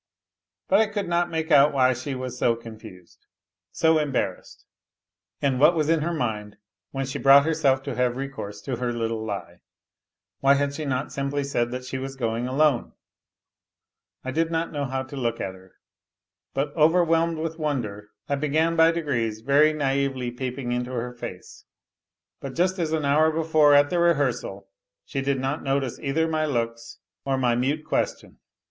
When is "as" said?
22.79-22.91